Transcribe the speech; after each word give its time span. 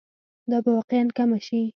دا 0.49 0.57
به 0.63 0.69
واقعاً 0.77 1.03
کمه 1.17 1.39
شي. 1.47 1.61